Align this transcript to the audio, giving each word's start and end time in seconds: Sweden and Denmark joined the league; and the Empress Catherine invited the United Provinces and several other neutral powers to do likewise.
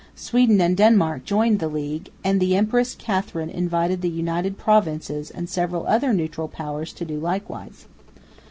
Sweden 0.15 0.59
and 0.61 0.75
Denmark 0.75 1.25
joined 1.25 1.59
the 1.59 1.67
league; 1.67 2.09
and 2.23 2.39
the 2.39 2.55
Empress 2.55 2.95
Catherine 2.95 3.51
invited 3.51 4.01
the 4.01 4.09
United 4.09 4.57
Provinces 4.57 5.29
and 5.29 5.47
several 5.47 5.85
other 5.85 6.11
neutral 6.11 6.47
powers 6.47 6.91
to 6.93 7.05
do 7.05 7.19
likewise. 7.19 7.85